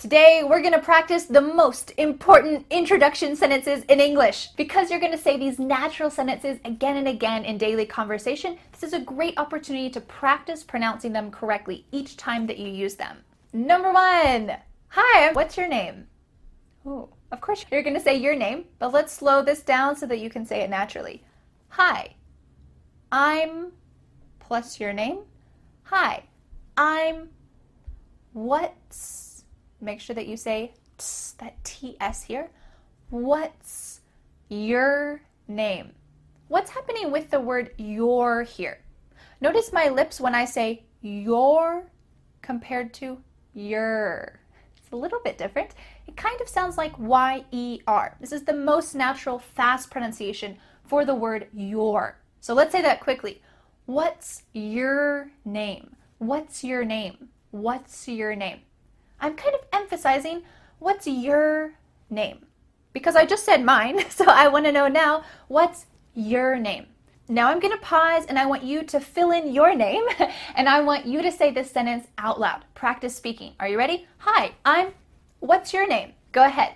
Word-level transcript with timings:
Today, 0.00 0.42
we're 0.48 0.62
going 0.62 0.72
to 0.72 0.78
practice 0.78 1.24
the 1.26 1.42
most 1.42 1.92
important 1.98 2.64
introduction 2.70 3.36
sentences 3.36 3.84
in 3.84 4.00
English. 4.00 4.48
Because 4.56 4.90
you're 4.90 4.98
going 4.98 5.12
to 5.12 5.18
say 5.18 5.36
these 5.36 5.58
natural 5.58 6.08
sentences 6.08 6.58
again 6.64 6.96
and 6.96 7.06
again 7.06 7.44
in 7.44 7.58
daily 7.58 7.84
conversation, 7.84 8.56
this 8.72 8.82
is 8.82 8.94
a 8.94 9.00
great 9.00 9.36
opportunity 9.36 9.90
to 9.90 10.00
practice 10.00 10.64
pronouncing 10.64 11.12
them 11.12 11.30
correctly 11.30 11.84
each 11.92 12.16
time 12.16 12.46
that 12.46 12.56
you 12.56 12.70
use 12.70 12.94
them. 12.94 13.18
Number 13.52 13.92
one 13.92 14.56
Hi, 14.88 15.32
what's 15.32 15.58
your 15.58 15.68
name? 15.68 16.06
Ooh, 16.86 17.10
of 17.30 17.42
course, 17.42 17.66
you're 17.70 17.82
going 17.82 17.92
to 17.92 18.00
say 18.00 18.16
your 18.16 18.34
name, 18.34 18.64
but 18.78 18.94
let's 18.94 19.12
slow 19.12 19.42
this 19.42 19.60
down 19.60 19.96
so 19.96 20.06
that 20.06 20.20
you 20.20 20.30
can 20.30 20.46
say 20.46 20.62
it 20.62 20.70
naturally. 20.70 21.22
Hi, 21.68 22.14
I'm 23.12 23.72
plus 24.38 24.80
your 24.80 24.94
name. 24.94 25.18
Hi, 25.82 26.22
I'm 26.78 27.28
what's 28.32 29.29
make 29.80 30.00
sure 30.00 30.14
that 30.14 30.26
you 30.26 30.36
say 30.36 30.74
that 31.38 31.62
TS 31.64 32.22
here. 32.22 32.50
What's 33.08 34.00
your 34.48 35.22
name? 35.48 35.92
What's 36.48 36.70
happening 36.70 37.10
with 37.10 37.30
the 37.30 37.40
word 37.40 37.72
your 37.78 38.42
here? 38.42 38.80
Notice 39.40 39.72
my 39.72 39.88
lips 39.88 40.20
when 40.20 40.34
I 40.34 40.44
say 40.44 40.84
your 41.00 41.90
compared 42.42 42.92
to 42.94 43.18
your. 43.54 44.40
It's 44.76 44.92
a 44.92 44.96
little 44.96 45.20
bit 45.24 45.38
different. 45.38 45.74
It 46.06 46.16
kind 46.16 46.40
of 46.40 46.48
sounds 46.48 46.76
like 46.76 46.98
Y 46.98 47.44
E 47.50 47.80
R. 47.86 48.16
This 48.20 48.32
is 48.32 48.44
the 48.44 48.52
most 48.52 48.94
natural, 48.94 49.38
fast 49.38 49.90
pronunciation 49.90 50.56
for 50.84 51.04
the 51.04 51.14
word 51.14 51.46
your. 51.54 52.18
So 52.40 52.52
let's 52.54 52.72
say 52.72 52.82
that 52.82 53.00
quickly. 53.00 53.40
What's 53.86 54.42
your 54.52 55.30
name? 55.44 55.96
What's 56.18 56.64
your 56.64 56.84
name? 56.84 57.28
What's 57.50 58.08
your 58.08 58.34
name? 58.34 58.60
I'm 59.20 59.34
kind 59.34 59.54
of 59.54 59.60
emphasizing 59.72 60.42
what's 60.78 61.06
your 61.06 61.74
name? 62.08 62.46
Because 62.92 63.16
I 63.16 63.26
just 63.26 63.44
said 63.44 63.64
mine, 63.64 64.04
so 64.10 64.24
I 64.26 64.48
want 64.48 64.66
to 64.66 64.72
know 64.72 64.88
now 64.88 65.24
what's 65.48 65.86
your 66.14 66.56
name? 66.56 66.86
Now 67.28 67.48
I'm 67.48 67.60
going 67.60 67.72
to 67.72 67.84
pause 67.84 68.26
and 68.26 68.38
I 68.38 68.46
want 68.46 68.64
you 68.64 68.82
to 68.82 68.98
fill 68.98 69.30
in 69.30 69.52
your 69.52 69.74
name 69.74 70.02
and 70.56 70.68
I 70.68 70.80
want 70.80 71.06
you 71.06 71.22
to 71.22 71.30
say 71.30 71.52
this 71.52 71.70
sentence 71.70 72.08
out 72.18 72.40
loud. 72.40 72.64
Practice 72.74 73.14
speaking. 73.14 73.52
Are 73.60 73.68
you 73.68 73.78
ready? 73.78 74.08
Hi, 74.18 74.52
I'm. 74.64 74.88
What's 75.38 75.72
your 75.72 75.86
name? 75.86 76.14
Go 76.32 76.44
ahead. 76.44 76.74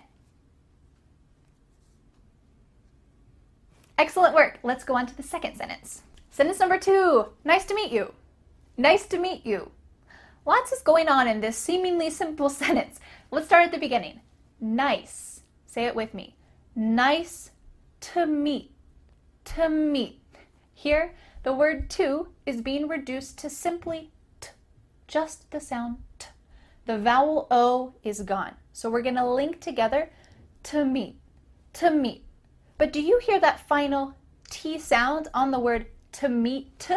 Excellent 3.99 4.35
work. 4.35 4.59
Let's 4.63 4.85
go 4.85 4.95
on 4.95 5.07
to 5.07 5.17
the 5.17 5.23
second 5.23 5.57
sentence. 5.57 6.03
Sentence 6.31 6.61
number 6.61 6.79
two 6.79 7.27
Nice 7.45 7.65
to 7.67 7.75
meet 7.75 7.91
you. 7.93 8.13
Nice 8.77 9.07
to 9.07 9.19
meet 9.19 9.45
you. 9.45 9.71
Lots 10.47 10.73
is 10.73 10.83
going 10.83 11.09
on 11.09 11.27
in 11.27 11.41
this 11.41 11.57
seemingly 11.57 12.11
simple 12.11 12.49
sentence. 12.63 13.01
Let's 13.31 13.47
start 13.47 13.65
at 13.65 13.73
the 13.73 13.79
beginning. 13.79 14.21
Nice. 14.61 15.43
Say 15.67 15.85
it 15.85 15.97
with 15.97 16.15
me. 16.15 16.37
Nice 16.77 17.51
to 18.01 18.27
meet. 18.27 18.73
To 19.45 19.69
meet. 19.69 20.21
Here, 20.73 21.15
the 21.43 21.53
word 21.53 21.89
to 21.91 22.29
is 22.47 22.61
being 22.61 22.89
reduced 22.89 23.39
to 23.39 23.51
simply 23.51 24.11
t, 24.41 24.51
just 25.07 25.51
the 25.51 25.61
sound 25.61 25.99
t. 26.19 26.29
The 26.87 26.99
vowel 26.99 27.47
o 27.51 27.95
is 28.03 28.23
gone. 28.23 28.55
So 28.73 28.91
we're 28.91 29.03
going 29.03 29.15
to 29.15 29.27
link 29.27 29.61
together 29.61 30.11
to 30.65 30.85
meet. 30.85 31.17
To 31.75 31.91
meet. 31.91 32.25
But 32.77 32.93
do 32.93 33.01
you 33.01 33.19
hear 33.19 33.41
that 33.41 33.67
final 33.67 34.15
t 34.51 34.79
sound 34.79 35.29
on 35.33 35.51
the 35.51 35.61
word 35.61 35.87
to 36.13 36.29
meet? 36.29 36.79
T? 36.79 36.97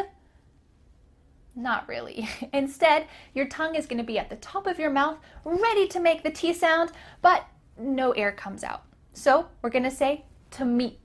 Not 1.58 1.90
really. 1.90 2.30
Instead, 2.54 3.08
your 3.34 3.48
tongue 3.48 3.74
is 3.74 3.88
going 3.88 3.98
to 3.98 4.04
be 4.04 4.20
at 4.20 4.30
the 4.30 4.36
top 4.36 4.68
of 4.68 4.78
your 4.78 4.92
mouth, 4.92 5.18
ready 5.44 5.88
to 5.88 6.00
make 6.00 6.22
the 6.22 6.30
T 6.30 6.54
sound, 6.54 6.92
but 7.24 7.48
no 7.80 8.12
air 8.12 8.32
comes 8.32 8.64
out. 8.64 8.84
So 9.14 9.48
we're 9.62 9.72
going 9.72 9.84
to 9.84 9.92
say 9.92 10.26
to 10.52 10.66
meet. 10.66 11.00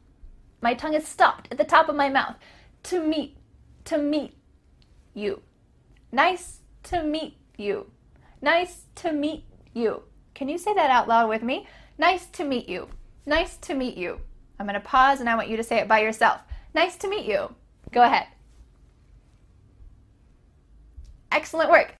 My 0.61 0.75
tongue 0.75 0.92
is 0.92 1.08
stopped 1.08 1.48
at 1.50 1.56
the 1.56 1.64
top 1.64 1.89
of 1.89 1.97
my 1.97 2.11
mouth. 2.11 2.36
To 2.84 3.02
meet. 3.02 3.39
To 3.86 3.96
meet 3.96 4.35
you. 5.14 5.40
Nice 6.13 6.58
to 6.84 7.02
meet 7.02 7.39
you. 7.57 7.90
Nice 8.42 8.83
to 8.96 9.11
meet 9.11 9.45
you. 9.73 10.02
Can 10.34 10.51
you 10.51 10.58
say 10.58 10.74
that 10.74 10.90
out 10.90 11.08
loud 11.08 11.30
with 11.30 11.42
me? 11.42 11.67
Nice 11.96 12.27
to 12.27 12.45
meet 12.45 12.69
you. 12.69 12.89
Nice 13.24 13.57
to 13.57 13.74
meet 13.74 13.96
you. 13.96 14.20
I'm 14.58 14.67
going 14.67 14.74
to 14.74 14.80
pause 14.80 15.20
and 15.20 15.30
I 15.30 15.34
want 15.34 15.48
you 15.48 15.57
to 15.57 15.64
say 15.64 15.79
it 15.79 15.89
by 15.89 16.01
yourself. 16.01 16.42
Nice 16.74 16.96
to 16.96 17.08
meet 17.08 17.24
you. 17.24 17.55
Go 17.90 18.02
ahead. 18.02 18.27
Excellent 21.33 21.70
work. 21.70 21.95